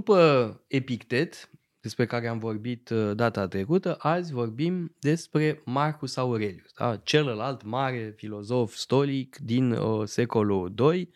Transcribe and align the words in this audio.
după 0.00 0.64
Epictet, 0.66 1.50
despre 1.80 2.06
care 2.06 2.28
am 2.28 2.38
vorbit 2.38 2.88
uh, 2.90 3.10
data 3.14 3.48
trecută, 3.48 3.96
azi 3.98 4.32
vorbim 4.32 4.96
despre 5.00 5.62
Marcus 5.64 6.16
Aurelius, 6.16 6.72
da? 6.78 6.96
celălalt 6.96 7.62
mare 7.62 8.14
filozof 8.16 8.74
stolic 8.74 9.36
din 9.36 9.70
uh, 9.70 10.06
secolul 10.08 10.74
II, 10.92 11.10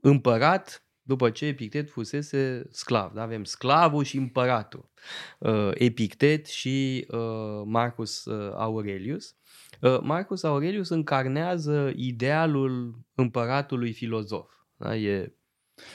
împărat 0.00 0.82
după 1.02 1.30
ce 1.30 1.46
Epictet 1.46 1.90
fusese 1.90 2.66
sclav. 2.70 3.12
Da? 3.12 3.22
Avem 3.22 3.44
sclavul 3.44 4.04
și 4.04 4.16
împăratul, 4.16 4.90
uh, 5.38 5.70
Epictet 5.74 6.46
și 6.46 7.06
uh, 7.10 7.62
Marcus 7.64 8.24
uh, 8.24 8.52
Aurelius. 8.54 9.36
Uh, 9.80 9.98
Marcus 10.02 10.42
Aurelius 10.42 10.88
încarnează 10.88 11.92
idealul 11.96 12.98
împăratului 13.14 13.92
filozof. 13.92 14.50
Da? 14.76 14.96
E 14.96 15.34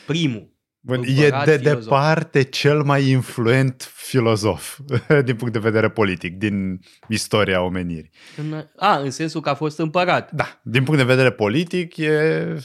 primul 0.07 0.52
Bun, 0.85 1.03
e 1.03 1.29
de 1.45 1.57
filozof. 1.57 1.61
departe 1.61 2.43
cel 2.43 2.81
mai 2.81 3.09
influent 3.09 3.91
filozof 3.95 4.79
din 5.25 5.35
punct 5.35 5.53
de 5.53 5.59
vedere 5.59 5.89
politic, 5.89 6.37
din 6.37 6.79
istoria 7.07 7.61
omenirii. 7.61 8.11
În, 8.37 8.65
a, 8.75 8.97
în 8.97 9.11
sensul 9.11 9.41
că 9.41 9.49
a 9.49 9.53
fost 9.53 9.79
împărat. 9.79 10.31
Da, 10.31 10.59
din 10.63 10.83
punct 10.83 10.99
de 10.99 11.05
vedere 11.05 11.31
politic 11.31 11.97
e 11.97 12.57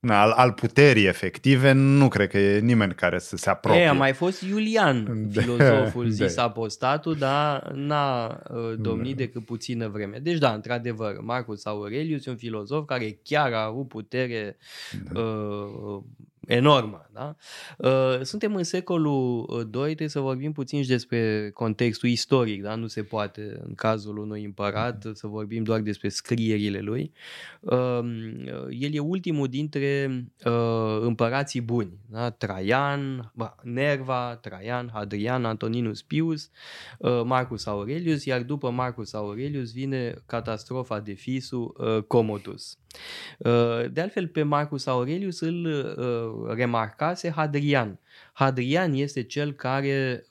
na, 0.00 0.20
al, 0.20 0.30
al 0.30 0.52
puterii 0.52 1.06
efective, 1.06 1.72
nu 1.72 2.08
cred 2.08 2.28
că 2.28 2.38
e 2.38 2.60
nimeni 2.60 2.94
care 2.94 3.18
să 3.18 3.36
se 3.36 3.50
apropie. 3.50 3.80
E, 3.80 3.88
a 3.88 3.92
mai 3.92 4.12
fost 4.12 4.42
Iulian, 4.42 5.04
de, 5.32 5.40
filozoful 5.40 6.04
de. 6.04 6.10
zis 6.10 6.36
apostatul, 6.36 7.14
dar 7.14 7.70
n-a 7.74 8.26
uh, 8.50 8.74
domnit 8.78 9.16
de. 9.16 9.24
decât 9.24 9.44
puțină 9.44 9.88
vreme. 9.88 10.18
Deci 10.18 10.38
da, 10.38 10.52
într-adevăr, 10.52 11.20
Marcus 11.20 11.66
Aurelius 11.66 12.26
e 12.26 12.30
un 12.30 12.36
filozof 12.36 12.86
care 12.86 13.18
chiar 13.22 13.52
a 13.52 13.64
avut 13.64 13.88
putere 13.88 14.56
da. 15.12 15.20
uh, 15.20 16.02
enormă. 16.50 17.10
Da? 17.12 17.36
Uh, 17.76 18.20
suntem 18.22 18.54
în 18.54 18.62
secolul 18.62 19.46
II, 19.48 19.80
uh, 19.80 19.92
trebuie 19.92 20.08
să 20.08 20.20
vorbim 20.20 20.52
puțin 20.52 20.82
și 20.82 20.88
despre 20.88 21.50
contextul 21.54 22.08
istoric. 22.08 22.62
Da? 22.62 22.74
Nu 22.74 22.86
se 22.86 23.02
poate, 23.02 23.60
în 23.66 23.74
cazul 23.74 24.18
unui 24.18 24.44
împărat, 24.44 25.06
să 25.12 25.26
vorbim 25.26 25.62
doar 25.62 25.80
despre 25.80 26.08
scrierile 26.08 26.78
lui. 26.78 27.12
Uh, 27.60 28.00
el 28.70 28.94
e 28.94 28.98
ultimul 28.98 29.48
dintre 29.48 30.24
împărații 31.00 31.60
buni. 31.60 31.98
Da? 32.06 32.30
Traian, 32.30 33.32
Nerva, 33.62 34.36
Traian, 34.36 34.90
Hadrian, 34.92 35.44
Antoninus 35.44 36.02
Pius, 36.02 36.50
Marcus 37.24 37.66
Aurelius, 37.66 38.24
iar 38.24 38.42
după 38.42 38.70
Marcus 38.70 39.12
Aurelius 39.12 39.72
vine 39.72 40.14
catastrofa 40.26 41.00
de 41.00 41.12
fisul 41.12 42.04
Commodus. 42.06 42.79
De 43.90 44.00
altfel, 44.00 44.28
pe 44.28 44.42
Marcus 44.42 44.86
Aurelius 44.86 45.40
îl 45.40 45.94
remarcase 46.54 47.30
Hadrian. 47.30 47.98
Hadrian 48.32 48.92
este 48.92 49.22
cel 49.22 49.52
care 49.52 50.26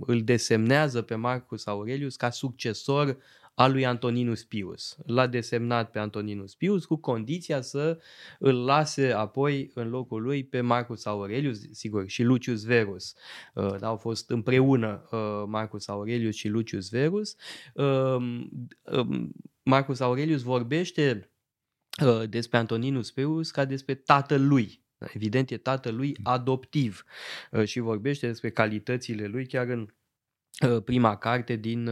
îl 0.00 0.22
desemnează 0.24 1.02
pe 1.02 1.14
Marcus 1.14 1.66
Aurelius 1.66 2.16
ca 2.16 2.30
succesor 2.30 3.16
al 3.56 3.72
lui 3.72 3.86
Antoninus 3.86 4.44
Pius. 4.44 4.96
L-a 5.06 5.26
desemnat 5.26 5.90
pe 5.90 5.98
Antoninus 5.98 6.54
Pius 6.54 6.84
cu 6.84 6.96
condiția 6.96 7.60
să 7.60 7.98
îl 8.38 8.64
lase 8.64 9.12
apoi 9.12 9.70
în 9.74 9.88
locul 9.88 10.22
lui 10.22 10.44
pe 10.44 10.60
Marcus 10.60 11.04
Aurelius, 11.06 11.60
sigur, 11.72 12.08
și 12.08 12.22
Lucius 12.22 12.64
Verus. 12.64 13.14
Uh, 13.54 13.76
au 13.80 13.96
fost 13.96 14.30
împreună 14.30 15.08
uh, 15.10 15.44
Marcus 15.46 15.88
Aurelius 15.88 16.34
și 16.34 16.48
Lucius 16.48 16.88
Verus. 16.88 17.36
Uh, 17.74 18.16
Marcus 19.62 20.00
Aurelius 20.00 20.42
vorbește 20.42 21.30
Uh, 21.30 21.35
despre 22.28 22.58
Antoninus 22.58 23.10
Pius 23.10 23.50
ca 23.50 23.64
despre 23.64 23.94
tatăl 23.94 24.46
lui. 24.46 24.84
Evident, 25.14 25.50
e 25.50 25.56
tatăl 25.56 25.96
lui 25.96 26.16
adoptiv 26.22 27.04
uh, 27.50 27.64
și 27.64 27.78
vorbește 27.78 28.26
despre 28.26 28.50
calitățile 28.50 29.26
lui 29.26 29.46
chiar 29.46 29.68
în 29.68 29.88
uh, 30.68 30.82
prima 30.82 31.16
carte 31.16 31.56
din 31.56 31.90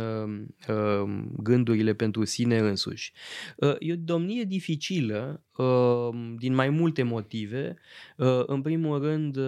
Gândurile 1.36 1.94
pentru 1.94 2.24
sine 2.24 2.58
însuși. 2.58 3.12
E 3.78 3.92
o 3.92 3.96
domnie 3.96 4.44
dificilă 4.44 5.43
din 6.38 6.54
mai 6.54 6.68
multe 6.68 7.02
motive. 7.02 7.76
În 8.46 8.62
primul 8.62 9.02
rând, 9.02 9.38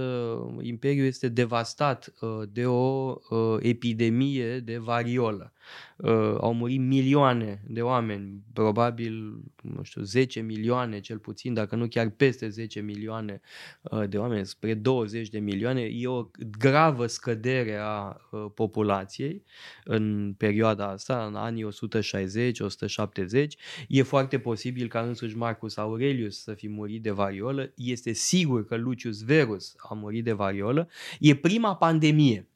Imperiul 0.60 1.06
este 1.06 1.28
devastat 1.28 2.14
de 2.52 2.66
o 2.66 3.14
epidemie 3.60 4.58
de 4.58 4.78
variolă 4.78 5.52
uh, 5.96 6.36
au 6.40 6.54
murit 6.54 6.80
milioane 6.80 7.62
de 7.66 7.82
oameni, 7.82 8.42
probabil, 8.52 9.42
nu 9.62 9.82
știu, 9.82 10.02
10 10.02 10.40
milioane 10.40 11.00
cel 11.00 11.18
puțin, 11.18 11.54
dacă 11.54 11.76
nu 11.76 11.88
chiar 11.88 12.10
peste 12.10 12.48
10 12.48 12.80
milioane 12.80 13.40
uh, 13.82 14.08
de 14.08 14.18
oameni, 14.18 14.46
spre 14.46 14.74
20 14.74 15.28
de 15.28 15.38
milioane. 15.38 15.80
E 15.80 16.06
o 16.06 16.30
gravă 16.58 17.06
scădere 17.06 17.76
a 17.80 18.16
uh, 18.30 18.46
populației 18.54 19.44
în 19.84 20.34
perioada 20.38 20.88
asta, 20.88 21.24
în 21.26 21.34
anii 21.34 21.68
160-170. 21.68 23.46
E 23.88 24.02
foarte 24.02 24.38
posibil 24.38 24.88
ca 24.88 25.00
însuși 25.00 25.36
Marcus 25.36 25.76
Aurelius 25.76 25.95
să 26.40 26.54
fi 26.54 26.68
murit 26.68 27.02
de 27.02 27.10
variolă. 27.10 27.72
Este 27.76 28.12
sigur 28.12 28.66
că 28.66 28.76
Lucius 28.76 29.22
Verus 29.22 29.74
a 29.76 29.94
murit 29.94 30.24
de 30.24 30.32
variolă. 30.32 30.88
E 31.20 31.36
prima 31.36 31.76
pandemie 31.76 32.46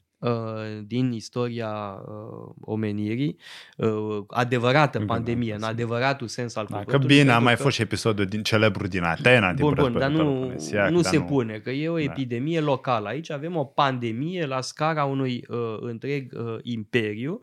din 0.83 1.11
istoria 1.11 1.69
uh, 2.05 2.53
omenirii, 2.61 3.37
uh, 3.77 4.23
adevărată 4.27 4.99
pandemie, 4.99 5.53
în 5.53 5.63
adevăratul 5.63 6.27
sens 6.27 6.55
al 6.55 6.65
cuvântului. 6.65 6.97
Da, 6.97 7.05
că 7.05 7.13
bine, 7.13 7.31
a 7.31 7.39
mai 7.39 7.55
că... 7.55 7.61
fost 7.61 7.75
și 7.75 7.81
episodul 7.81 8.25
din 8.25 8.43
celebru 8.43 8.87
din 8.87 9.03
Atena, 9.03 9.53
din 9.53 9.65
bun, 9.65 9.73
bun, 9.79 9.97
dar 9.97 10.09
nu, 10.09 10.53
nu 10.89 11.01
se 11.01 11.17
nu... 11.17 11.23
pune, 11.23 11.57
că 11.57 11.69
e 11.69 11.89
o 11.89 11.95
da. 11.95 12.01
epidemie 12.01 12.59
locală. 12.59 13.07
Aici 13.07 13.31
avem 13.31 13.55
o 13.55 13.63
pandemie 13.63 14.45
la 14.45 14.61
scara 14.61 15.03
unui 15.03 15.45
uh, 15.47 15.77
întreg 15.79 16.31
uh, 16.33 16.57
imperiu 16.61 17.41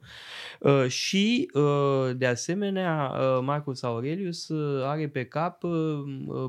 uh, 0.61 0.87
și, 0.87 1.51
uh, 1.53 2.17
de 2.17 2.27
asemenea, 2.27 3.13
uh, 3.13 3.45
Marcus 3.45 3.83
Aurelius 3.83 4.49
uh, 4.49 4.85
are 4.85 5.09
pe 5.09 5.25
cap 5.25 5.63
uh, 5.63 5.73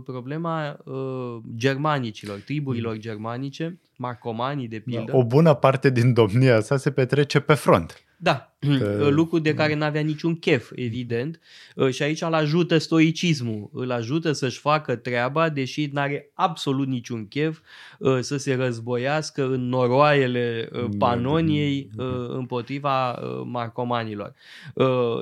problema 0.03 0.77
uh, 0.85 1.37
germanicilor, 1.55 2.39
triburilor 2.39 2.93
mm. 2.93 2.99
germanice, 2.99 3.79
marcomanii 3.99 4.67
de 4.67 4.77
da, 4.77 4.83
pildă. 4.85 5.17
O 5.17 5.23
bună 5.23 5.53
parte 5.53 5.89
din 5.89 6.13
domnia 6.13 6.61
sa 6.61 6.77
se 6.77 6.91
petrece 6.91 7.39
pe 7.39 7.53
front. 7.53 8.03
Da, 8.21 8.53
că... 8.59 9.07
lucru 9.19 9.39
de 9.39 9.53
care 9.53 9.75
n-avea 9.75 10.01
niciun 10.01 10.35
chef, 10.35 10.71
evident, 10.75 11.39
ă, 11.77 11.89
și 11.89 12.03
aici 12.03 12.21
îl 12.21 12.33
ajută 12.33 12.77
stoicismul, 12.77 13.69
îl 13.73 13.91
ajută 13.91 14.31
să-și 14.31 14.59
facă 14.59 14.95
treaba, 14.95 15.49
deși 15.49 15.89
n-are 15.91 16.31
absolut 16.33 16.87
niciun 16.87 17.27
chef 17.27 17.59
ă, 18.01 18.21
să 18.21 18.37
se 18.37 18.55
războiască 18.55 19.43
în 19.43 19.67
noroaiele 19.67 20.69
ă, 20.73 20.89
Panoniei 20.97 21.89
împotriva 22.27 23.11
marcomanilor. 23.45 24.33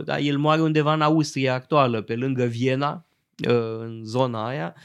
Da, 0.03 0.19
el 0.19 0.37
moare 0.37 0.61
undeva 0.61 0.93
în 0.93 1.01
Austria 1.01 1.53
actuală, 1.53 2.01
pe 2.01 2.15
lângă 2.15 2.43
Viena, 2.43 3.05
în 3.45 4.01
zona 4.03 4.47
aia, 4.47 4.75
Uh, 4.75 4.81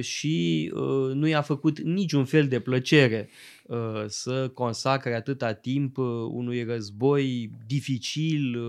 și 0.00 0.70
uh, 0.74 1.14
nu 1.14 1.26
i-a 1.26 1.42
făcut 1.42 1.80
niciun 1.80 2.24
fel 2.24 2.48
de 2.48 2.60
plăcere. 2.60 3.28
uh, 3.28 3.57
să 4.06 4.48
consacre 4.48 5.14
atâta 5.14 5.52
timp 5.52 5.96
unui 6.30 6.64
război 6.64 7.50
dificil 7.66 8.62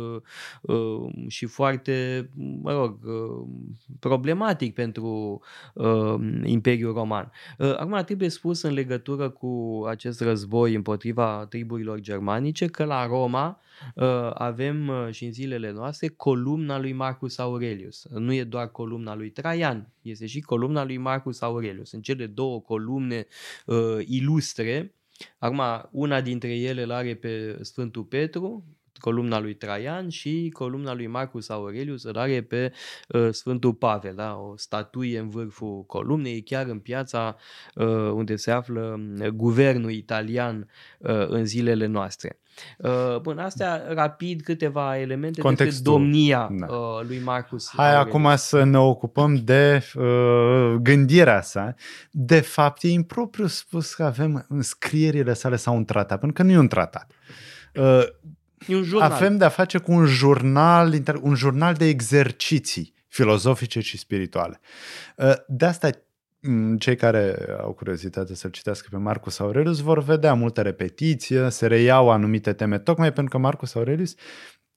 și 1.27 1.45
foarte, 1.45 2.29
mă 2.61 2.71
rog, 2.71 2.99
problematic 3.99 4.73
pentru 4.73 5.41
Imperiul 6.43 6.93
Roman. 6.93 7.31
Acum 7.57 8.01
trebuie 8.05 8.29
spus 8.29 8.61
în 8.61 8.73
legătură 8.73 9.29
cu 9.29 9.83
acest 9.87 10.21
război 10.21 10.73
împotriva 10.73 11.45
triburilor 11.49 11.99
germanice 11.99 12.65
că 12.65 12.83
la 12.83 13.05
Roma 13.05 13.59
Uh, 13.95 14.31
avem 14.33 14.87
uh, 14.87 15.07
și 15.11 15.25
în 15.25 15.31
zilele 15.31 15.71
noastre 15.71 16.07
columna 16.07 16.79
lui 16.79 16.93
Marcus 16.93 17.37
Aurelius. 17.37 18.07
Nu 18.09 18.33
e 18.33 18.43
doar 18.43 18.67
columna 18.67 19.15
lui 19.15 19.29
Traian, 19.29 19.89
este 20.01 20.25
și 20.25 20.39
columna 20.39 20.83
lui 20.85 20.97
Marcus 20.97 21.41
Aurelius. 21.41 21.89
Sunt 21.89 22.03
cele 22.03 22.25
două 22.25 22.61
columne 22.61 23.27
uh, 23.65 23.97
ilustre. 24.05 24.88
Acum, 25.37 25.61
una 25.91 26.21
dintre 26.21 26.55
ele 26.55 26.81
îl 26.81 26.91
are 26.91 27.15
pe 27.15 27.63
Sfântul 27.63 28.03
Petru, 28.03 28.63
columna 28.99 29.39
lui 29.39 29.53
Traian 29.53 30.09
și 30.09 30.49
columna 30.53 30.93
lui 30.93 31.07
Marcus 31.07 31.49
Aurelius 31.49 32.03
îl 32.03 32.17
are 32.17 32.41
pe 32.41 32.73
uh, 33.07 33.29
Sfântul 33.31 33.73
Pavel, 33.73 34.15
da? 34.15 34.35
o 34.35 34.53
statuie 34.57 35.19
în 35.19 35.29
vârful 35.29 35.83
columnei, 35.85 36.41
chiar 36.41 36.65
în 36.65 36.79
piața 36.79 37.35
uh, 37.75 37.87
unde 38.13 38.35
se 38.35 38.51
află 38.51 38.99
uh, 39.19 39.27
guvernul 39.27 39.91
italian 39.91 40.69
uh, 40.97 41.27
în 41.27 41.45
zilele 41.45 41.85
noastre. 41.85 42.39
Uh, 42.77 43.19
bun, 43.21 43.37
astea 43.37 43.83
rapid 43.89 44.41
câteva 44.41 44.97
elemente 44.97 45.41
Contextul. 45.41 45.83
despre 45.83 45.91
domnia 45.91 46.49
da. 46.51 46.75
uh, 46.75 47.05
lui 47.07 47.19
Marcus. 47.19 47.69
Hai 47.75 47.85
Aurelius. 47.95 48.15
acum 48.15 48.35
să 48.35 48.63
ne 48.63 48.77
ocupăm 48.77 49.35
de 49.35 49.83
uh, 49.95 50.73
gândirea 50.81 51.41
sa. 51.41 51.73
De 52.11 52.39
fapt, 52.39 52.83
e 52.83 52.87
impropriu 52.87 53.47
spus 53.47 53.93
că 53.93 54.03
avem 54.03 54.47
scrierile 54.59 55.33
sale 55.33 55.55
sau 55.55 55.75
un 55.75 55.85
tratat, 55.85 56.19
pentru 56.19 56.43
că 56.43 56.49
nu 56.49 56.53
e 56.53 56.57
un 56.57 56.67
tratat. 56.67 57.11
Uh, 57.75 58.03
E 58.67 58.75
un 58.75 58.83
jurnal. 58.83 59.11
Avem 59.11 59.37
de-a 59.37 59.49
face 59.49 59.77
cu 59.77 59.91
un 59.91 60.05
jurnal, 60.05 60.93
un 61.21 61.35
jurnal 61.35 61.73
de 61.73 61.85
exerciții 61.85 62.93
filozofice 63.07 63.79
și 63.79 63.97
spirituale. 63.97 64.59
Uh, 65.15 65.33
de 65.47 65.65
asta 65.65 65.89
mm, 66.39 66.77
cei 66.77 66.95
care 66.95 67.35
au 67.61 67.73
curiozitate 67.73 68.35
să-l 68.35 68.51
citească 68.51 68.87
pe 68.91 68.97
Marcus 68.97 69.39
Aurelius 69.39 69.79
vor 69.79 70.03
vedea 70.03 70.33
multe 70.33 70.61
repetiții, 70.61 71.51
se 71.51 71.67
reiau 71.67 72.09
anumite 72.09 72.53
teme, 72.53 72.79
tocmai 72.79 73.13
pentru 73.13 73.37
că 73.37 73.37
Marcus 73.37 73.75
Aurelius 73.75 74.15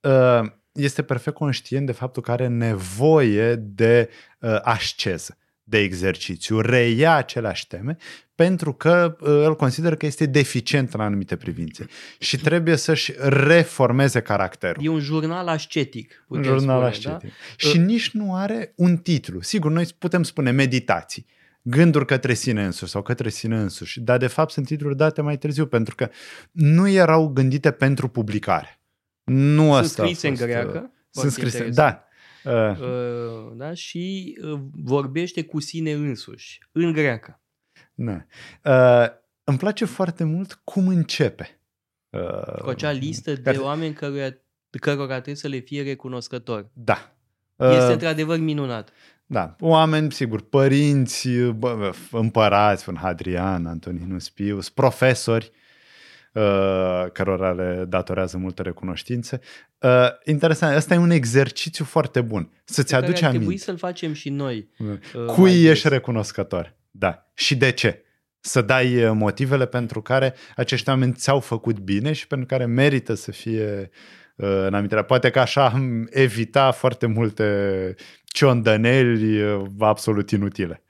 uh, 0.01 0.51
este 0.73 1.03
perfect 1.03 1.37
conștient 1.37 1.87
de 1.87 1.93
faptul 1.93 2.23
că 2.23 2.31
are 2.31 2.47
nevoie 2.47 3.55
de 3.55 4.09
uh, 4.41 4.59
asceză, 4.63 5.37
de 5.73 5.79
exercițiu, 5.79 6.61
reia 6.61 7.15
aceleași 7.15 7.67
teme 7.67 7.97
pentru 8.35 8.73
că 8.73 9.17
uh, 9.21 9.29
îl 9.29 9.57
consideră 9.57 9.95
că 9.95 10.07
este 10.07 10.27
deficient 10.27 10.95
în 10.95 11.01
anumite 11.01 11.37
privințe 11.37 11.87
și 12.19 12.37
trebuie 12.37 12.77
să-și 12.77 13.13
reformeze 13.19 14.21
caracterul. 14.21 14.85
E 14.85 14.89
un 14.89 15.01
jurnal 15.01 15.49
ascetic. 15.49 16.25
Un 16.29 16.43
jurnal 16.43 16.93
spune, 16.93 17.15
ascetic. 17.15 17.29
Da? 17.29 17.69
Și 17.69 17.79
uh. 17.79 17.85
nici 17.85 18.11
nu 18.11 18.35
are 18.35 18.73
un 18.77 18.97
titlu. 18.97 19.41
Sigur, 19.41 19.71
noi 19.71 19.87
putem 19.99 20.23
spune 20.23 20.51
meditații 20.51 21.27
gânduri 21.63 22.07
către 22.07 22.35
sine 22.35 22.65
însuși 22.65 22.91
sau 22.91 23.03
către 23.03 23.29
sine 23.29 23.61
însuși, 23.61 24.01
dar 24.01 24.19
de 24.19 24.27
fapt 24.27 24.53
sunt 24.53 24.67
titluri 24.67 24.97
date 24.97 25.21
mai 25.21 25.39
târziu 25.39 25.67
pentru 25.67 25.95
că 25.95 26.09
nu 26.51 26.89
erau 26.89 27.29
gândite 27.29 27.71
pentru 27.71 28.09
publicare. 28.09 28.81
Nu 29.25 29.63
sunt 29.63 29.75
asta 29.75 30.03
scrise 30.03 30.29
în 30.29 30.35
greacă. 30.35 30.79
Uh, 30.85 30.91
sunt 31.11 31.33
scrise, 31.33 31.69
da. 31.69 32.05
Uh. 32.45 32.79
Uh, 32.81 33.53
da. 33.55 33.75
Și 33.75 34.39
uh, 34.43 34.61
vorbește 34.73 35.45
cu 35.45 35.61
sine 35.61 35.93
însuși, 35.93 36.59
în 36.73 36.93
greacă. 36.93 37.41
Da. 37.95 38.25
Uh, 38.65 39.09
îmi 39.45 39.59
place 39.59 39.85
foarte 39.85 40.25
mult 40.25 40.61
cum 40.65 40.89
începe. 40.89 41.61
Uh, 42.11 42.61
cu 42.63 42.69
acea 42.69 42.91
listă 42.91 43.37
care... 43.37 43.57
de 43.57 43.63
oameni 43.63 43.95
căruia, 43.95 44.37
cărora 44.71 45.13
trebuie 45.15 45.35
să 45.35 45.49
le 45.49 45.59
fie 45.59 45.83
recunoscători. 45.83 46.71
Da. 46.73 47.15
Uh, 47.57 47.71
este 47.71 47.93
într-adevăr 47.93 48.39
minunat. 48.39 48.93
Da, 49.27 49.57
oameni, 49.61 50.13
sigur, 50.13 50.41
părinți, 50.41 51.29
bă, 51.39 51.95
împărați, 52.11 52.89
un 52.89 52.97
Hadrian, 52.97 53.67
Antoninus 53.67 54.31
Pius, 54.31 54.71
profesori, 54.71 55.51
uh, 56.33 57.07
cărora 57.13 57.53
le 57.53 57.85
datorează 57.89 58.39
multe 58.39 58.63
recunoștințe. 58.63 59.41
Uh, 59.79 60.07
interesant, 60.25 60.77
ăsta 60.77 60.95
e 60.95 60.99
un 60.99 61.11
exercițiu 61.11 61.85
foarte 61.85 62.21
bun. 62.21 62.51
Să-ți 62.65 62.95
aduci 62.95 63.23
aminte. 63.23 63.37
Trebuie 63.37 63.59
să-l 63.59 63.77
facem 63.77 64.13
și 64.13 64.29
noi. 64.29 64.69
Uh, 64.79 65.25
Cui 65.27 65.65
ești 65.65 65.89
recunoscător? 65.89 66.77
Da. 66.91 67.31
Și 67.35 67.57
de 67.57 67.71
ce? 67.71 68.05
Să 68.41 68.63
dai 68.63 69.05
uh, 69.05 69.11
motivele 69.15 69.67
pentru 69.67 70.03
care 70.03 70.35
acești 70.57 70.89
oameni 70.89 71.13
ți-au 71.13 71.41
făcut 71.41 71.79
bine 71.79 72.13
și 72.13 72.27
pentru 72.27 72.47
care 72.47 72.65
merită 72.65 73.15
să 73.15 73.31
fie 73.31 73.91
uh, 74.37 74.65
în 74.67 74.75
amintire. 74.75 75.03
Poate 75.03 75.31
că 75.31 75.41
așa 75.41 75.69
am 75.69 76.09
evita 76.11 76.71
foarte 76.71 77.07
multe 77.07 77.95
ciondăneli 78.25 79.43
uh, 79.43 79.63
absolut 79.79 80.31
inutile. 80.31 80.83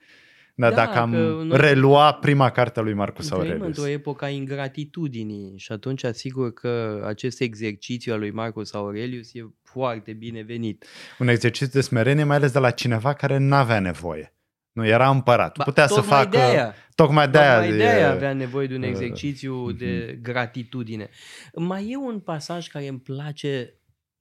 Dar 0.55 0.69
da, 0.69 0.75
dacă 0.75 0.97
am 0.97 1.09
noi, 1.09 1.57
relua 1.57 2.13
prima 2.13 2.49
carte 2.49 2.79
a 2.79 2.83
lui 2.83 2.93
Marcus 2.93 3.31
Aurelius. 3.31 3.57
Trăim 3.57 3.73
într-o 3.75 3.87
epocă 3.87 4.25
a 4.25 4.29
ingratitudinii 4.29 5.57
și 5.57 5.71
atunci 5.71 6.03
asigur 6.03 6.53
că 6.53 7.03
acest 7.07 7.41
exercițiu 7.41 8.13
al 8.13 8.19
lui 8.19 8.31
Marcus 8.31 8.73
Aurelius 8.73 9.33
e 9.33 9.45
foarte 9.63 10.13
binevenit. 10.13 10.85
Un 11.19 11.27
exercițiu 11.27 11.71
de 11.73 11.81
smerenie, 11.81 12.23
mai 12.23 12.35
ales 12.35 12.51
de 12.51 12.59
la 12.59 12.71
cineva 12.71 13.13
care 13.13 13.37
nu 13.37 13.55
avea 13.55 13.79
nevoie. 13.79 14.33
Nu, 14.71 14.85
era 14.85 15.09
împărat. 15.09 15.57
Ba, 15.57 15.63
Putea 15.63 15.87
să 15.87 16.01
facă... 16.01 16.29
De 16.29 16.37
aia. 16.37 16.75
Tocmai 16.95 17.29
de 17.29 17.37
aia. 17.37 17.59
Tocmai 17.59 17.77
de 17.77 17.87
aia 17.87 18.11
avea 18.11 18.33
nevoie 18.33 18.67
de 18.67 18.75
un 18.75 18.83
exercițiu 18.83 19.55
uh, 19.55 19.75
de 19.77 20.19
gratitudine. 20.21 21.09
Mai 21.55 21.89
e 21.89 21.97
un 21.97 22.19
pasaj 22.19 22.67
care 22.67 22.87
îmi 22.87 22.99
place 22.99 23.73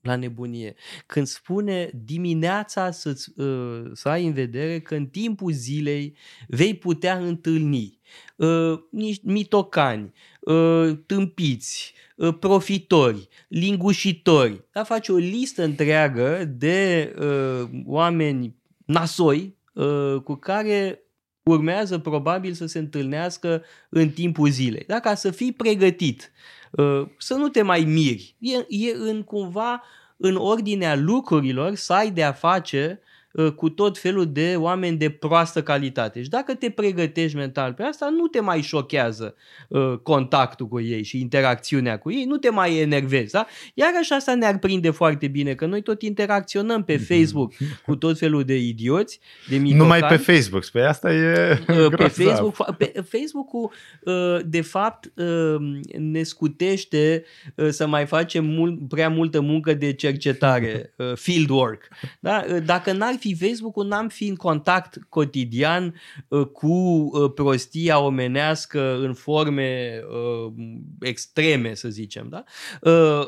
la 0.02 0.16
nebunie. 0.16 0.74
Când 1.06 1.26
spune 1.26 1.90
dimineața 2.04 2.90
să, 2.90 3.16
uh, 3.36 3.90
să 3.92 4.08
ai 4.08 4.26
în 4.26 4.32
vedere 4.32 4.80
că 4.80 4.94
în 4.94 5.06
timpul 5.06 5.52
zilei 5.52 6.16
vei 6.48 6.74
putea 6.74 7.18
întâlni 7.18 8.00
uh, 8.36 8.78
niște 8.90 9.30
mitocani, 9.30 10.12
uh, 10.40 10.90
tâmpiți, 11.06 11.94
uh, 12.16 12.34
profitori, 12.40 13.28
lingușitori. 13.48 14.64
Da, 14.72 14.82
face 14.82 15.12
o 15.12 15.16
listă 15.16 15.62
întreagă 15.62 16.44
de 16.44 17.14
uh, 17.18 17.68
oameni 17.86 18.56
nasoi 18.84 19.56
uh, 19.72 20.16
cu 20.24 20.34
care 20.34 21.01
urmează 21.50 21.98
probabil 21.98 22.52
să 22.52 22.66
se 22.66 22.78
întâlnească 22.78 23.62
în 23.88 24.10
timpul 24.10 24.48
zilei. 24.48 24.84
Da? 24.86 25.00
Ca 25.00 25.14
să 25.14 25.30
fii 25.30 25.52
pregătit 25.52 26.32
Uh, 26.72 27.06
să 27.18 27.34
nu 27.34 27.48
te 27.48 27.62
mai 27.62 27.80
miri. 27.80 28.36
E, 28.38 28.56
e 28.68 28.94
în 28.94 29.22
cumva 29.22 29.82
în 30.16 30.36
ordinea 30.36 30.96
lucrurilor 30.96 31.74
să 31.74 31.92
ai 31.92 32.10
de 32.10 32.22
a 32.22 32.32
face 32.32 33.00
Uh, 33.00 33.11
cu 33.56 33.68
tot 33.68 33.98
felul 33.98 34.32
de 34.32 34.54
oameni 34.56 34.96
de 34.96 35.10
proastă 35.10 35.62
calitate. 35.62 36.22
Și 36.22 36.28
dacă 36.28 36.54
te 36.54 36.70
pregătești 36.70 37.36
mental 37.36 37.72
pe 37.72 37.82
asta, 37.82 38.08
nu 38.16 38.26
te 38.26 38.40
mai 38.40 38.60
șochează 38.60 39.34
uh, 39.68 39.98
contactul 40.02 40.68
cu 40.68 40.80
ei 40.80 41.02
și 41.02 41.20
interacțiunea 41.20 41.98
cu 41.98 42.12
ei, 42.12 42.24
nu 42.24 42.36
te 42.36 42.50
mai 42.50 42.78
enervezi. 42.78 43.32
Da? 43.32 43.46
Iarăși 43.74 44.12
asta 44.12 44.34
ne-ar 44.34 44.58
prinde 44.58 44.90
foarte 44.90 45.26
bine, 45.26 45.54
că 45.54 45.66
noi 45.66 45.82
tot 45.82 46.02
interacționăm 46.02 46.84
pe 46.84 46.96
Facebook 46.96 47.52
cu 47.86 47.96
tot 47.96 48.18
felul 48.18 48.44
de 48.44 48.58
idioți, 48.58 49.20
de 49.48 49.56
microcani. 49.56 49.78
Numai 49.78 50.00
pe 50.00 50.32
Facebook, 50.32 50.66
pe 50.66 50.80
asta 50.80 51.12
e 51.12 51.58
uh, 51.68 51.96
Pe 51.96 52.08
Facebook, 52.24 52.74
pe 52.76 52.92
Facebook-ul, 53.08 53.72
uh, 54.00 54.40
de 54.44 54.60
fapt, 54.60 55.12
uh, 55.16 55.56
ne 55.98 56.22
scutește 56.22 57.24
uh, 57.54 57.68
să 57.68 57.86
mai 57.86 58.06
facem 58.06 58.44
mult, 58.44 58.88
prea 58.88 59.08
multă 59.08 59.40
muncă 59.40 59.74
de 59.74 59.92
cercetare, 59.92 60.92
uh, 60.96 61.12
field 61.14 61.48
work. 61.48 61.88
Da? 62.20 62.44
Uh, 62.48 62.62
dacă 62.64 62.92
n-ar 62.92 63.14
fi 63.22 63.34
Facebook-ul, 63.34 63.86
n-am 63.86 64.08
fi 64.08 64.26
în 64.26 64.34
contact 64.34 64.98
cotidian 65.08 65.94
uh, 66.28 66.46
cu 66.46 66.72
uh, 66.72 67.32
prostia 67.34 67.98
omenească 67.98 68.98
în 69.00 69.14
forme 69.14 70.00
uh, 70.10 70.52
extreme, 71.00 71.74
să 71.74 71.88
zicem. 71.88 72.28
Da? 72.28 72.44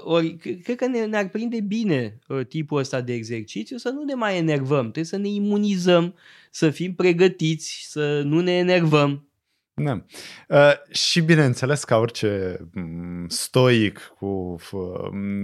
Ori, 0.04 0.36
cred 0.36 0.76
că 0.76 0.86
ne, 0.86 1.04
ne-ar 1.04 1.28
prinde 1.28 1.60
bine 1.60 2.18
tipul 2.48 2.78
ăsta 2.78 3.00
de 3.00 3.12
exercițiu 3.12 3.76
să 3.76 3.88
nu 3.88 4.02
ne 4.02 4.14
mai 4.14 4.38
enervăm, 4.38 4.82
trebuie 4.82 5.04
să 5.04 5.16
ne 5.16 5.28
imunizăm, 5.28 6.14
să 6.50 6.70
fim 6.70 6.94
pregătiți, 6.94 7.86
să 7.88 8.22
nu 8.24 8.40
ne 8.40 8.52
enervăm. 8.52 9.28
Da. 9.76 10.04
Uh, 10.48 10.72
și 10.92 11.20
bineînțeles 11.20 11.84
ca 11.84 11.96
orice 11.96 12.58
mm, 12.72 13.28
stoic, 13.28 14.12
cu 14.18 14.56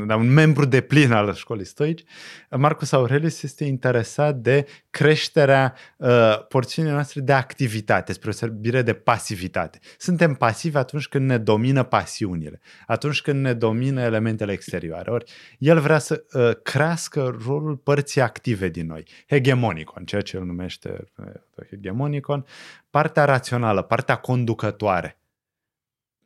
da, 0.07 0.17
un 0.17 0.33
membru 0.33 0.65
de 0.65 0.81
plin 0.81 1.13
al 1.13 1.35
școlii 1.35 1.65
stoici, 1.65 2.05
Marcus 2.51 2.93
Aurelius 2.93 3.43
este 3.43 3.65
interesat 3.65 4.37
de 4.37 4.67
creșterea 4.91 5.75
uh, 5.97 6.47
porțiunii 6.49 6.93
noastre 6.93 7.21
de 7.21 7.33
activitate, 7.33 8.13
spre 8.13 8.29
osebire 8.29 8.83
de 8.83 8.93
pasivitate. 8.93 9.79
Suntem 9.99 10.35
pasivi 10.35 10.77
atunci 10.77 11.09
când 11.09 11.27
ne 11.27 11.39
domină 11.39 11.83
pasiunile, 11.83 12.61
atunci 12.87 13.21
când 13.21 13.41
ne 13.41 13.53
domină 13.53 14.01
elementele 14.01 14.53
exterioare. 14.53 15.11
Ori 15.11 15.33
el 15.59 15.79
vrea 15.79 15.99
să 15.99 16.25
uh, 16.33 16.51
crească 16.63 17.37
rolul 17.47 17.77
părții 17.77 18.21
active 18.21 18.69
din 18.69 18.87
noi, 18.87 19.07
hegemonicon, 19.29 20.05
ceea 20.05 20.21
ce 20.21 20.37
el 20.37 20.45
numește 20.45 21.05
uh, 21.17 21.27
hegemonicon, 21.71 22.45
partea 22.91 23.25
rațională, 23.25 23.83
partea 23.83 24.17
conducătoare. 24.17 25.21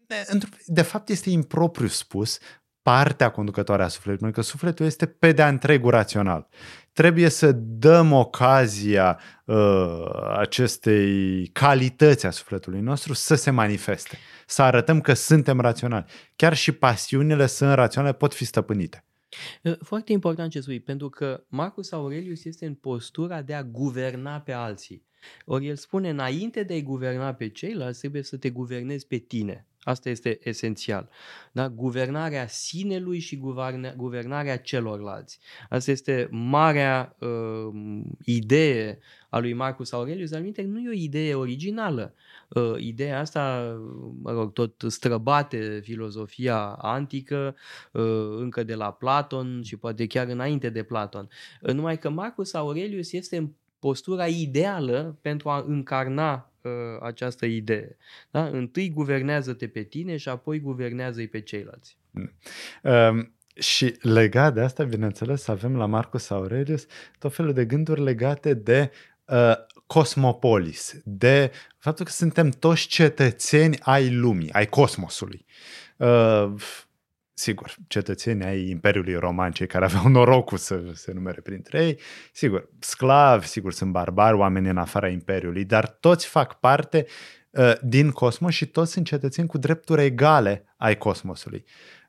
De, 0.06 0.24
de 0.66 0.82
fapt, 0.82 1.08
este 1.08 1.30
impropriu 1.30 1.86
spus 1.86 2.38
partea 2.82 3.30
conducătoare 3.30 3.82
a 3.82 3.88
sufletului, 3.88 4.32
pentru 4.32 4.40
că 4.40 4.46
sufletul 4.46 4.86
este 4.86 5.06
pe 5.06 5.32
de-a 5.32 5.48
întregul 5.48 5.90
rațional. 5.90 6.48
Trebuie 6.92 7.28
să 7.28 7.52
dăm 7.52 8.12
ocazia 8.12 9.20
uh, 9.44 10.04
acestei 10.36 11.46
calități 11.46 12.26
a 12.26 12.30
sufletului 12.30 12.80
nostru 12.80 13.12
să 13.12 13.34
se 13.34 13.50
manifeste, 13.50 14.18
să 14.46 14.62
arătăm 14.62 15.00
că 15.00 15.14
suntem 15.14 15.60
raționali. 15.60 16.04
Chiar 16.36 16.54
și 16.54 16.72
pasiunile 16.72 17.46
sunt 17.46 17.74
raționale, 17.74 18.12
pot 18.12 18.34
fi 18.34 18.44
stăpânite. 18.44 19.04
Foarte 19.80 20.12
important 20.12 20.50
ce 20.50 20.60
spui, 20.60 20.80
pentru 20.80 21.08
că 21.08 21.44
Marcus 21.48 21.92
Aurelius 21.92 22.44
este 22.44 22.66
în 22.66 22.74
postura 22.74 23.42
de 23.42 23.54
a 23.54 23.62
guverna 23.62 24.40
pe 24.40 24.52
alții. 24.52 25.06
Ori 25.44 25.66
el 25.66 25.76
spune, 25.76 26.08
înainte 26.08 26.62
de 26.62 26.72
a-i 26.72 26.82
guverna 26.82 27.34
pe 27.34 27.48
ceilalți, 27.48 27.98
trebuie 27.98 28.22
să 28.22 28.36
te 28.36 28.50
guvernezi 28.50 29.06
pe 29.06 29.16
tine. 29.16 29.66
Asta 29.84 30.08
este 30.08 30.38
esențial. 30.42 31.08
Da? 31.52 31.68
Guvernarea 31.68 32.46
sinelui 32.46 33.18
și 33.18 33.40
guvernarea 33.96 34.58
celorlalți. 34.58 35.38
Asta 35.68 35.90
este 35.90 36.28
marea 36.30 37.16
uh, 37.18 37.68
idee 38.24 38.98
a 39.28 39.38
lui 39.38 39.52
Marcus 39.52 39.92
Aurelius, 39.92 40.30
dar 40.30 40.40
minte, 40.40 40.62
nu 40.62 40.80
e 40.80 40.88
o 40.88 40.92
idee 40.92 41.34
originală. 41.34 42.14
Uh, 42.48 42.74
ideea 42.76 43.20
asta, 43.20 43.74
mă 44.22 44.32
rog, 44.32 44.52
tot 44.52 44.84
străbate 44.86 45.80
filozofia 45.82 46.58
antică, 46.66 47.56
uh, 47.92 48.36
încă 48.38 48.62
de 48.62 48.74
la 48.74 48.92
Platon 48.92 49.62
și 49.62 49.76
poate 49.76 50.06
chiar 50.06 50.28
înainte 50.28 50.68
de 50.68 50.82
Platon. 50.82 51.28
Uh, 51.62 51.72
numai 51.72 51.98
că 51.98 52.10
Marcus 52.10 52.54
Aurelius 52.54 53.12
este 53.12 53.36
în 53.36 53.50
postura 53.84 54.26
ideală 54.26 55.18
pentru 55.22 55.48
a 55.48 55.64
încarna 55.66 56.52
uh, 56.62 56.70
această 57.00 57.46
idee. 57.46 57.96
Da? 58.30 58.46
Întâi 58.46 58.90
guvernează-te 58.90 59.68
pe 59.68 59.82
tine 59.82 60.16
și 60.16 60.28
apoi 60.28 60.60
guvernează-i 60.60 61.28
pe 61.28 61.40
ceilalți. 61.40 61.98
Mm. 62.10 62.32
Um, 62.82 63.34
și 63.54 63.94
legat 64.00 64.54
de 64.54 64.60
asta, 64.60 64.84
bineînțeles, 64.84 65.48
avem 65.48 65.76
la 65.76 65.86
Marcus 65.86 66.30
Aurelius 66.30 66.86
tot 67.18 67.34
felul 67.34 67.52
de 67.52 67.64
gânduri 67.64 68.02
legate 68.02 68.54
de 68.54 68.90
uh, 69.24 69.54
cosmopolis, 69.86 71.00
de 71.04 71.50
faptul 71.78 72.04
că 72.04 72.10
suntem 72.10 72.50
toți 72.50 72.86
cetățeni 72.86 73.78
ai 73.82 74.14
lumii, 74.14 74.52
ai 74.52 74.66
cosmosului. 74.66 75.44
Uh, 75.96 76.54
sigur, 77.34 77.74
cetățenii 77.86 78.44
ai 78.46 78.68
Imperiului 78.68 79.14
Roman, 79.14 79.52
cei 79.52 79.66
care 79.66 79.84
aveau 79.84 80.08
norocul 80.08 80.58
să 80.58 80.82
se 80.92 81.12
numere 81.12 81.40
printre 81.40 81.84
ei, 81.84 82.00
sigur, 82.32 82.68
sclavi, 82.78 83.46
sigur, 83.46 83.72
sunt 83.72 83.92
barbari, 83.92 84.36
oameni 84.36 84.68
în 84.68 84.76
afara 84.76 85.08
Imperiului, 85.08 85.64
dar 85.64 85.88
toți 85.88 86.26
fac 86.26 86.60
parte 86.60 87.06
uh, 87.50 87.72
din 87.82 88.10
cosmos 88.10 88.54
și 88.54 88.66
toți 88.66 88.92
sunt 88.92 89.06
cetățeni 89.06 89.48
cu 89.48 89.58
drepturi 89.58 90.02
egale 90.02 90.64
ai 90.76 90.98
cosmosului. 90.98 91.64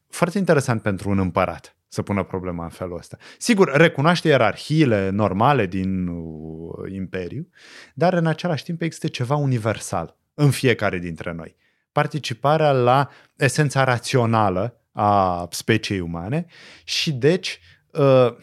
Foarte 0.08 0.38
interesant 0.38 0.82
pentru 0.82 1.10
un 1.10 1.20
împărat 1.20 1.76
să 1.88 2.02
pună 2.02 2.24
problema 2.24 2.64
în 2.64 2.70
felul 2.70 2.98
ăsta. 2.98 3.18
Sigur, 3.38 3.72
recunoaște 3.72 4.28
ierarhiile 4.28 5.10
normale 5.10 5.66
din 5.66 6.08
uh, 6.08 6.92
Imperiu, 6.92 7.50
dar 7.94 8.14
în 8.14 8.26
același 8.26 8.64
timp 8.64 8.82
există 8.82 9.08
ceva 9.08 9.36
universal 9.36 10.18
în 10.34 10.52
fiecare 10.52 10.98
dintre 10.98 11.32
noi. 11.32 11.56
Participarea 11.92 12.72
la 12.72 13.10
esența 13.36 13.84
rațională 13.84 14.85
a 14.98 15.48
speciei 15.52 16.00
umane 16.00 16.46
și 16.84 17.12
deci, 17.12 17.60
uh, 17.92 18.36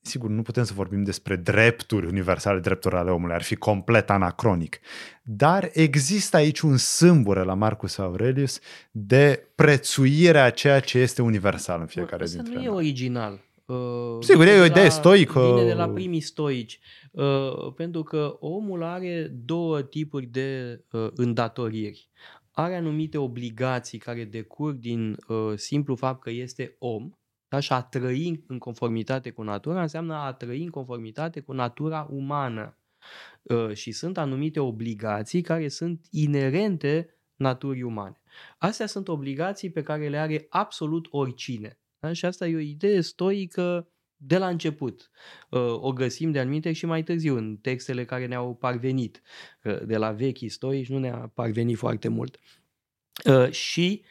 sigur, 0.00 0.30
nu 0.30 0.42
putem 0.42 0.64
să 0.64 0.72
vorbim 0.74 1.02
despre 1.02 1.36
drepturi 1.36 2.06
universale, 2.06 2.60
drepturi 2.60 2.94
ale 2.94 3.10
omului, 3.10 3.34
ar 3.34 3.42
fi 3.42 3.54
complet 3.54 4.10
anacronic, 4.10 4.80
dar 5.22 5.70
există 5.72 6.36
aici 6.36 6.60
un 6.60 6.76
sâmbure 6.76 7.42
la 7.42 7.54
Marcus 7.54 7.98
Aurelius 7.98 8.58
de 8.90 9.48
prețuire 9.54 10.38
a 10.38 10.50
ceea 10.50 10.80
ce 10.80 10.98
este 10.98 11.22
universal 11.22 11.80
în 11.80 11.86
fiecare 11.86 12.22
Asta 12.22 12.36
dintre 12.36 12.54
nu 12.54 12.60
noi. 12.60 12.68
e 12.68 12.76
original. 12.76 13.40
Uh, 13.64 13.76
Sigur, 14.20 14.46
e 14.46 14.60
o 14.60 14.64
idee 14.64 14.88
stoică. 14.88 15.52
Vine 15.54 15.66
de 15.66 15.74
la 15.74 15.88
primii 15.88 16.20
stoici. 16.20 16.80
Uh, 17.10 17.72
pentru 17.76 18.02
că 18.02 18.36
omul 18.40 18.82
are 18.82 19.30
două 19.44 19.82
tipuri 19.82 20.26
de 20.26 20.80
uh, 20.90 21.08
îndatoriri 21.14 22.08
are 22.52 22.76
anumite 22.76 23.18
obligații 23.18 23.98
care 23.98 24.24
decurg 24.24 24.76
din 24.76 25.16
uh, 25.28 25.52
simplu 25.56 25.94
fapt 25.94 26.22
că 26.22 26.30
este 26.30 26.76
om, 26.78 27.10
da? 27.48 27.60
și 27.60 27.72
a 27.72 27.82
trăi 27.82 28.44
în 28.46 28.58
conformitate 28.58 29.30
cu 29.30 29.42
natura 29.42 29.82
înseamnă 29.82 30.14
a 30.14 30.32
trăi 30.32 30.62
în 30.62 30.70
conformitate 30.70 31.40
cu 31.40 31.52
natura 31.52 32.06
umană. 32.10 32.76
Uh, 33.42 33.72
și 33.72 33.92
sunt 33.92 34.18
anumite 34.18 34.60
obligații 34.60 35.40
care 35.40 35.68
sunt 35.68 36.06
inerente 36.10 37.16
naturii 37.36 37.82
umane. 37.82 38.20
Astea 38.58 38.86
sunt 38.86 39.08
obligații 39.08 39.70
pe 39.70 39.82
care 39.82 40.08
le 40.08 40.18
are 40.18 40.46
absolut 40.48 41.06
oricine. 41.10 41.78
Da? 41.98 42.12
Și 42.12 42.24
asta 42.24 42.46
e 42.46 42.54
o 42.54 42.58
idee 42.58 43.00
stoică 43.00 43.91
de 44.26 44.38
la 44.38 44.48
început. 44.48 45.10
Uh, 45.50 45.60
o 45.60 45.92
găsim 45.92 46.30
de 46.30 46.38
anumite 46.38 46.72
și 46.72 46.86
mai 46.86 47.02
târziu 47.02 47.36
în 47.36 47.56
textele 47.56 48.04
care 48.04 48.26
ne-au 48.26 48.54
parvenit. 48.54 49.22
Uh, 49.64 49.84
de 49.84 49.96
la 49.96 50.12
vechi 50.12 50.40
istorici 50.40 50.88
nu 50.88 50.98
ne-a 50.98 51.30
parvenit 51.34 51.76
foarte 51.76 52.08
mult. 52.08 52.38
Uh, 53.24 53.50
și 53.50 54.04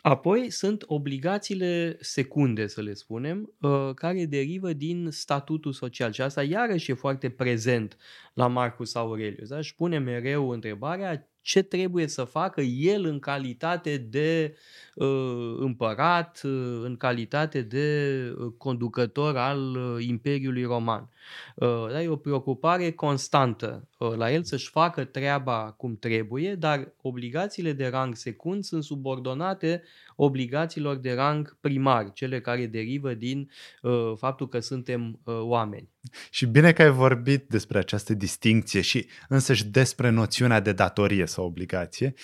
apoi 0.00 0.50
sunt 0.50 0.84
obligațiile 0.86 1.96
secunde, 2.00 2.66
să 2.66 2.82
le 2.82 2.94
spunem, 2.94 3.54
care 3.94 4.24
derivă 4.24 4.72
din 4.72 5.08
statutul 5.10 5.72
social. 5.72 6.12
Și 6.12 6.22
asta 6.22 6.42
iarăși 6.42 6.90
e 6.90 6.94
foarte 6.94 7.30
prezent 7.30 7.96
la 8.32 8.46
Marcus 8.46 8.94
Aurelius. 8.94 9.48
Da? 9.48 9.60
Și 9.60 9.74
pune 9.74 9.98
mereu 9.98 10.50
întrebarea 10.50 11.26
ce 11.42 11.62
trebuie 11.62 12.06
să 12.06 12.24
facă 12.24 12.60
el 12.60 13.04
în 13.04 13.18
calitate 13.18 13.96
de 13.96 14.56
uh, 14.94 15.56
împărat, 15.58 16.40
uh, 16.44 16.80
în 16.84 16.96
calitate 16.96 17.62
de 17.62 18.16
uh, 18.38 18.52
conducător 18.58 19.36
al 19.36 19.76
uh, 19.76 20.04
Imperiului 20.06 20.62
Roman. 20.62 21.10
Uh, 21.56 21.86
da, 21.90 22.02
e 22.02 22.08
o 22.08 22.16
preocupare 22.16 22.92
constantă 22.92 23.88
uh, 23.98 24.12
la 24.16 24.32
el 24.32 24.42
să-și 24.42 24.70
facă 24.70 25.04
treaba 25.04 25.74
cum 25.76 25.96
trebuie, 25.96 26.54
dar 26.54 26.92
obligațiile 27.00 27.72
de 27.72 27.86
rang 27.86 28.14
secund 28.14 28.64
sunt 28.64 28.84
subordonate 28.84 29.82
obligațiilor 30.16 30.96
de 30.96 31.12
rang 31.12 31.56
primar, 31.60 32.12
cele 32.12 32.40
care 32.40 32.66
derivă 32.66 33.14
din 33.14 33.50
uh, 33.82 34.12
faptul 34.16 34.48
că 34.48 34.60
suntem 34.60 35.20
uh, 35.24 35.40
oameni. 35.40 35.88
Și 36.30 36.46
bine 36.46 36.72
că 36.72 36.82
ai 36.82 36.90
vorbit 36.90 37.48
despre 37.48 37.78
această 37.78 38.14
distinție 38.14 38.80
și 38.80 39.08
însăși 39.28 39.64
despre 39.64 40.10
noțiunea 40.10 40.60
de 40.60 40.72
datorie 40.72 41.26
sau 41.26 41.44
obligație, 41.44 42.14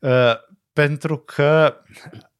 uh, 0.00 0.34
pentru 0.72 1.18
că 1.18 1.76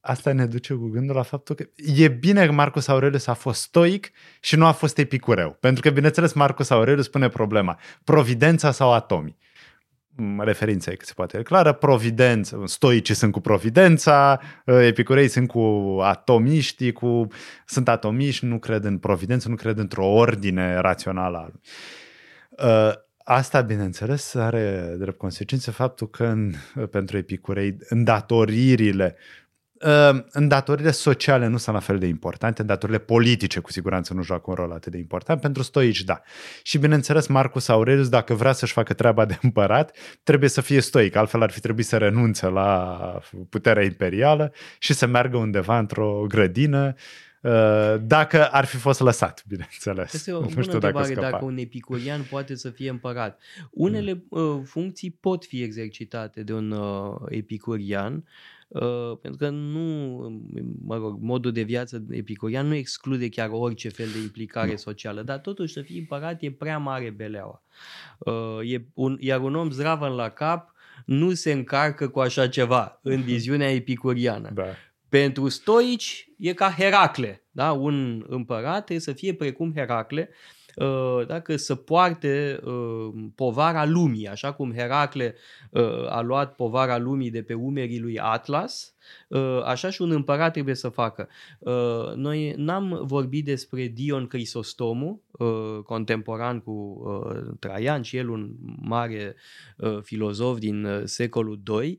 asta 0.01 0.33
ne 0.33 0.47
duce 0.47 0.75
cu 0.75 0.89
gândul 0.89 1.17
la 1.17 1.23
faptul 1.23 1.55
că 1.55 1.67
e 1.77 2.09
bine 2.09 2.47
că 2.47 2.53
Marcus 2.53 2.89
Aurelius 2.89 3.27
a 3.27 3.35
fost 3.35 3.63
stoic 3.63 4.11
și 4.41 4.57
nu 4.57 4.67
a 4.67 4.73
fost 4.73 4.99
epicureu. 4.99 5.57
Pentru 5.61 5.83
că, 5.83 5.91
bineînțeles, 5.91 6.33
Marcus 6.33 6.71
Aurelius 6.71 7.05
spune 7.05 7.29
problema, 7.29 7.79
providența 8.05 8.71
sau 8.71 8.93
atomii 8.93 9.39
referința 10.39 10.91
e 10.91 10.95
cât 10.95 11.07
se 11.07 11.13
poate 11.17 11.43
clară, 11.43 11.73
providență, 11.73 12.63
stoicii 12.65 13.15
sunt 13.15 13.33
cu 13.33 13.41
providența, 13.41 14.41
epicurei 14.65 15.29
sunt 15.29 15.49
cu 15.49 15.99
atomiștii, 16.03 16.93
cu, 16.93 17.27
sunt 17.67 17.89
atomiști, 17.89 18.45
nu 18.45 18.59
cred 18.59 18.85
în 18.85 18.99
providență, 18.99 19.49
nu 19.49 19.55
cred 19.55 19.79
într-o 19.79 20.07
ordine 20.07 20.77
rațională 20.77 21.37
a 21.37 21.51
lui. 21.51 21.61
Asta, 23.27 23.61
bineînțeles, 23.61 24.35
are 24.35 24.95
drept 24.99 25.19
consecință 25.19 25.71
faptul 25.71 26.11
că 26.11 26.25
în, 26.25 26.53
pentru 26.91 27.17
epicurei 27.17 27.77
îndatoririle 27.89 29.17
Ehm, 29.85 30.27
îndatoririle 30.33 30.91
sociale 30.91 31.47
nu 31.47 31.57
sunt 31.57 31.75
la 31.75 31.81
fel 31.81 31.99
de 31.99 32.07
importante, 32.07 32.61
îndatoririle 32.61 33.03
politice 33.03 33.61
cu 33.61 33.73
siguranță 33.73 34.15
nu 34.15 34.23
joacă 34.23 34.45
un 34.47 34.55
rol 34.55 34.73
atât 34.73 34.93
de 34.93 34.99
important, 34.99 35.41
pentru 35.41 35.63
stoici 35.63 36.03
da. 36.03 36.23
Și 36.63 36.79
bineînțeles 36.79 37.27
Marcus 37.27 37.69
Aurelius, 37.69 38.09
dacă 38.09 38.35
vrea 38.35 38.53
să-și 38.53 38.73
facă 38.73 38.93
treaba 38.95 39.25
de 39.25 39.39
împărat, 39.43 39.97
trebuie 40.23 40.49
să 40.49 40.61
fie 40.61 40.81
stoic, 40.81 41.17
altfel 41.17 41.43
ar 41.43 41.51
fi 41.51 41.61
trebuit 41.61 41.87
să 41.87 41.97
renunțe 41.97 42.49
la 42.49 42.99
puterea 43.49 43.85
imperială 43.85 44.53
și 44.79 44.93
să 44.93 45.07
meargă 45.07 45.37
undeva 45.37 45.79
într-o 45.79 46.25
grădină 46.29 46.95
eh, 47.41 47.95
dacă 48.01 48.47
ar 48.47 48.65
fi 48.65 48.77
fost 48.77 49.01
lăsat, 49.01 49.45
bineînțeles. 49.49 50.13
Este 50.13 50.33
o 50.33 50.41
bună 50.41 50.61
știu 50.61 50.73
întrebare 50.73 51.15
dacă, 51.15 51.31
dacă 51.31 51.45
un 51.45 51.57
epicurian 51.57 52.27
poate 52.31 52.55
să 52.55 52.71
fie 52.71 52.91
împărat. 52.91 53.41
Unele 53.71 54.25
mm. 54.29 54.63
funcții 54.63 55.11
pot 55.21 55.45
fi 55.45 55.63
exercitate 55.63 56.43
de 56.43 56.53
un 56.53 56.71
uh, 56.71 57.15
epicurian, 57.29 58.25
Uh, 58.75 59.19
pentru 59.21 59.39
că 59.39 59.49
nu, 59.49 60.19
mă 60.85 60.97
rog, 60.97 61.21
modul 61.21 61.53
de 61.53 61.63
viață 61.63 62.05
epicurian 62.11 62.67
nu 62.67 62.75
exclude 62.75 63.29
chiar 63.29 63.49
orice 63.53 63.89
fel 63.89 64.09
de 64.13 64.19
implicare 64.19 64.71
nu. 64.71 64.77
socială, 64.77 65.23
dar 65.23 65.39
totuși 65.39 65.73
să 65.73 65.83
fii 65.83 65.99
împărat 65.99 66.43
e 66.43 66.51
prea 66.51 66.79
mare 66.79 67.11
beleaua. 67.11 67.63
Uh, 68.19 68.73
e 68.73 68.85
un, 68.95 69.17
iar 69.21 69.41
un 69.41 69.55
om 69.55 69.71
zdravăn 69.71 70.13
la 70.13 70.29
cap 70.29 70.73
nu 71.05 71.33
se 71.33 71.53
încarcă 71.53 72.09
cu 72.09 72.21
așa 72.21 72.49
ceva 72.49 72.99
în 73.03 73.21
viziunea 73.31 73.75
epicuriană. 73.75 74.51
Da. 74.55 74.67
Pentru 75.09 75.49
stoici 75.49 76.29
e 76.39 76.53
ca 76.53 76.71
Heracle. 76.71 77.43
Da? 77.51 77.73
Un 77.73 78.25
împărat 78.29 78.77
trebuie 78.77 79.01
să 79.01 79.13
fie 79.13 79.35
precum 79.35 79.73
Heracle, 79.75 80.29
Uh, 80.31 80.54
dacă 81.27 81.57
să 81.57 81.75
poarte 81.75 82.61
uh, 82.65 83.09
povara 83.35 83.85
lumii, 83.85 84.29
așa 84.29 84.53
cum 84.53 84.73
Heracle 84.75 85.35
uh, 85.71 86.11
a 86.11 86.21
luat 86.21 86.55
povara 86.55 86.99
lumii 86.99 87.31
de 87.31 87.43
pe 87.43 87.55
umerii 87.55 88.01
lui 88.01 88.19
Atlas, 88.19 88.94
așa 89.65 89.91
și 89.91 90.03
un 90.03 90.11
împărat 90.11 90.53
trebuie 90.53 90.75
să 90.75 90.89
facă. 90.89 91.29
Noi 92.15 92.55
n-am 92.57 93.01
vorbit 93.03 93.45
despre 93.45 93.87
Dion 93.87 94.27
Crisostomu, 94.27 95.23
contemporan 95.85 96.61
cu 96.61 97.03
Traian 97.59 98.03
și 98.03 98.17
el 98.17 98.29
un 98.29 98.55
mare 98.81 99.37
filozof 100.03 100.59
din 100.59 101.03
secolul 101.05 101.63
II, 101.83 101.99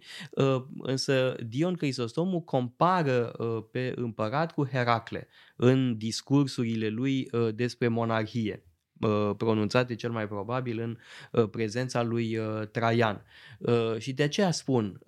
însă 0.77 1.35
Dion 1.47 1.74
Crisostomu 1.74 2.41
compară 2.41 3.35
pe 3.71 3.93
împărat 3.95 4.51
cu 4.53 4.67
Heracle 4.67 5.27
în 5.55 5.97
discursurile 5.97 6.88
lui 6.88 7.29
despre 7.55 7.88
monarhie 7.88 8.63
pronunțate 9.38 9.95
cel 9.95 10.12
mai 10.12 10.27
probabil 10.27 10.79
în 10.79 10.97
prezența 11.47 12.03
lui 12.03 12.39
Traian. 12.71 13.25
Și 13.97 14.13
de 14.13 14.24
aceea 14.24 14.51
spun, 14.51 15.00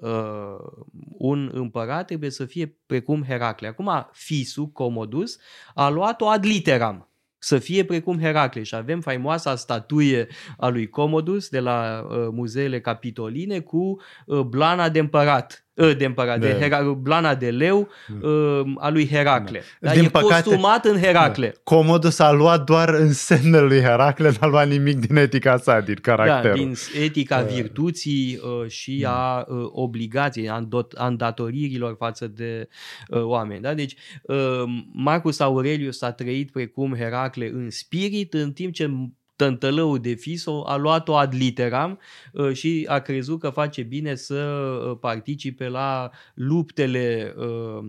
un 1.17 1.51
împărat 1.53 2.05
trebuie 2.05 2.29
să 2.29 2.45
fie 2.45 2.77
precum 2.85 3.23
Heracle. 3.23 3.67
Acum, 3.67 4.09
Fisu, 4.11 4.67
Comodus, 4.67 5.37
a 5.73 5.89
luat-o 5.89 6.29
ad 6.29 6.45
literam 6.45 7.07
să 7.39 7.59
fie 7.59 7.85
precum 7.85 8.19
Heracle 8.19 8.63
și 8.63 8.75
avem 8.75 9.01
faimoasa 9.01 9.55
statuie 9.55 10.27
a 10.57 10.67
lui 10.67 10.89
Comodus 10.89 11.49
de 11.49 11.59
la 11.59 12.07
uh, 12.09 12.27
muzeele 12.31 12.81
capitoline 12.81 13.59
cu 13.59 14.01
uh, 14.25 14.39
blana 14.39 14.89
de 14.89 14.99
împărat 14.99 15.61
Ă, 15.61 15.66
de 15.77 16.05
împărat, 16.05 16.39
de, 16.39 16.47
de 16.47 16.57
Hera, 16.59 16.81
blana 16.81 17.35
de 17.35 17.49
leu 17.49 17.89
uh, 18.21 18.61
a 18.77 18.89
lui 18.89 19.07
Heracle. 19.07 19.59
Da. 19.59 19.87
Dar 19.87 19.95
Din 19.95 20.03
e 20.03 20.09
păcate, 20.09 20.43
costumat 20.43 20.85
în 20.85 20.99
Heracle. 20.99 21.47
Da. 21.47 21.59
Comodul 21.63 22.09
s-a 22.09 22.31
luat 22.31 22.63
doar 22.63 22.89
în 22.89 23.13
semnele 23.13 23.65
lui 23.65 23.81
Heracle, 23.81 24.31
n-a 24.41 24.47
luat 24.47 24.67
nimic 24.67 24.99
din 24.99 25.15
etica 25.15 25.57
sa, 25.57 25.79
din 25.79 25.95
caracter. 26.01 26.51
Da, 26.51 26.57
din 26.57 26.73
etica 27.01 27.37
uh. 27.37 27.53
virtuții 27.53 28.39
uh, 28.43 28.69
și 28.69 28.99
uh. 29.03 29.09
a 29.09 29.45
uh, 29.47 29.67
obligației, 29.71 30.49
a, 30.49 30.67
a 30.95 31.07
îndatoririlor 31.07 31.95
față 31.97 32.27
de 32.27 32.67
uh, 33.07 33.21
oameni. 33.21 33.61
Da? 33.61 33.73
Deci 33.73 33.95
uh, 34.21 34.63
Marcus 34.93 35.39
Aurelius 35.39 36.01
a 36.01 36.11
trăit 36.11 36.51
precum 36.51 36.95
Heracle 36.95 37.49
în 37.53 37.69
spirit, 37.69 38.33
în 38.33 38.51
timp 38.51 38.73
ce 38.73 38.89
tântălău 39.37 39.97
de 39.97 40.13
Fiso 40.13 40.63
a 40.65 40.75
luat-o 40.75 41.15
ad 41.15 41.33
literam 41.33 41.99
uh, 42.33 42.53
și 42.53 42.85
a 42.89 42.99
crezut 42.99 43.39
că 43.39 43.49
face 43.49 43.81
bine 43.81 44.15
să 44.15 44.35
uh, 44.35 44.97
participe 44.99 45.67
la 45.67 46.09
luptele 46.33 47.35
uh, 47.37 47.85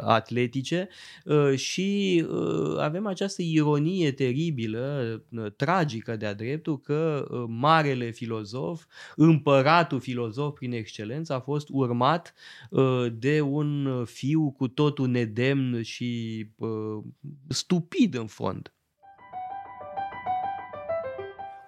atletice 0.00 0.88
și 1.54 2.24
avem 2.78 3.06
această 3.06 3.42
ironie 3.42 4.12
teribilă, 4.12 5.22
tragică 5.56 6.16
de-a 6.16 6.34
dreptul, 6.34 6.80
că 6.80 7.26
marele 7.48 8.10
filozof, 8.10 8.84
împăratul 9.16 10.00
filozof 10.00 10.54
prin 10.54 10.72
excelență, 10.72 11.32
a 11.32 11.40
fost 11.40 11.68
urmat 11.70 12.34
de 13.12 13.40
un 13.40 14.04
fiu 14.04 14.50
cu 14.50 14.68
totul 14.68 15.08
nedemn 15.08 15.82
și 15.82 16.46
stupid 17.48 18.14
în 18.14 18.26
fond. 18.26 18.72